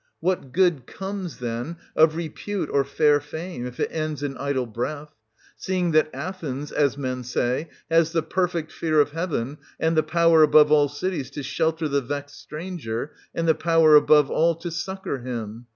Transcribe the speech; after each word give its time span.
What 0.19 0.51
good 0.51 0.87
comes, 0.87 1.37
then, 1.37 1.77
of 1.95 2.15
repute 2.15 2.71
or 2.71 2.83
fair 2.83 3.19
fame, 3.19 3.57
260 3.65 3.67
if 3.67 3.79
it 3.79 3.93
ends 3.95 4.23
in 4.23 4.35
idle 4.35 4.65
breath; 4.65 5.13
seeing 5.57 5.91
that 5.91 6.09
Athens, 6.11 6.71
as 6.71 6.97
men 6.97 7.23
say, 7.23 7.69
has 7.87 8.11
the 8.11 8.23
perfect 8.23 8.71
fear 8.71 8.99
of 8.99 9.11
Heaven, 9.11 9.59
and 9.79 9.95
the 9.95 10.01
power, 10.01 10.41
above 10.41 10.71
all 10.71 10.89
cities, 10.89 11.29
to 11.29 11.43
shelter 11.43 11.87
the 11.87 12.01
vexed 12.01 12.39
stranger, 12.41 13.11
and 13.35 13.47
the 13.47 13.53
power, 13.53 13.93
above 13.93 14.31
all, 14.31 14.55
to 14.55 14.71
succour 14.71 15.19
him 15.19 15.67